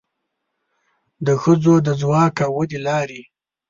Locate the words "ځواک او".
2.01-2.51